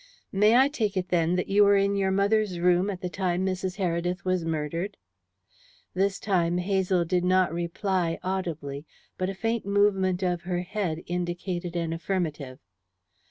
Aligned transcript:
"May 0.31 0.55
I 0.57 0.67
take 0.67 0.97
it, 0.97 1.09
then, 1.09 1.35
that 1.35 1.47
you 1.47 1.63
were 1.63 1.75
in 1.75 1.95
your 1.95 2.09
mother's 2.09 2.57
room 2.59 2.89
at 2.89 3.01
the 3.01 3.07
time 3.07 3.45
Mrs. 3.45 3.75
Heredith 3.77 4.25
was 4.25 4.43
murdered?" 4.43 4.97
This 5.93 6.19
time 6.19 6.57
Hazel 6.57 7.05
did 7.05 7.23
not 7.23 7.53
reply 7.53 8.17
audibly, 8.23 8.87
but 9.19 9.29
a 9.29 9.35
faint 9.35 9.63
movement 9.63 10.23
of 10.23 10.41
her 10.41 10.61
head 10.61 11.03
indicated 11.05 11.75
an 11.75 11.93
affirmative. 11.93 12.57